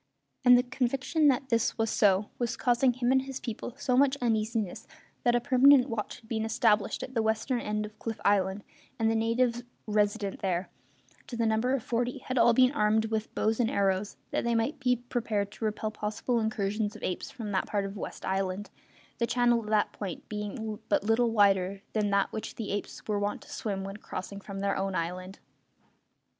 [0.43, 4.17] And the conviction that this was so was causing him and his people so much
[4.19, 4.87] uneasiness
[5.23, 8.63] that a permanent watch had been established at the western end of Cliff Island,
[8.97, 10.71] and the natives resident there,
[11.27, 14.55] to the number of forty, had all been armed with bows and arrows, that they
[14.55, 18.71] might be prepared to repel possible incursions of apes from that part of West Island,
[19.19, 23.19] the channel at that point being but little wider than that which the apes were
[23.19, 25.37] wont to swim when crossing from their own island.